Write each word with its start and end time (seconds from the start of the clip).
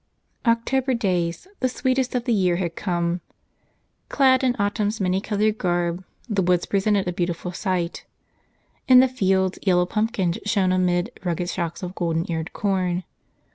October 0.47 0.95
days, 0.95 1.47
the 1.59 1.69
sweetest 1.69 2.15
of 2.15 2.23
the 2.25 2.33
year, 2.33 2.55
had 2.55 2.75
come. 2.75 3.21
12 3.21 3.21
Marie 3.21 3.21
s 3.21 3.21
Rosary 3.21 4.07
Clad 4.09 4.43
in 4.43 4.55
autumn's 4.57 4.99
many 4.99 5.21
colored 5.21 5.57
garb, 5.59 6.03
the 6.27 6.41
woods 6.41 6.65
pre¬ 6.65 6.81
sented 6.81 7.05
a 7.05 7.13
beautiful 7.13 7.51
sight. 7.51 8.05
In 8.87 8.99
the 8.99 9.07
fields 9.07 9.59
yellow 9.61 9.85
pumpkins 9.85 10.39
shone 10.43 10.71
amid 10.71 11.11
rugged 11.23 11.49
shocks 11.51 11.83
of 11.83 11.93
golden 11.93 12.25
eared 12.31 12.51
corn. 12.51 13.03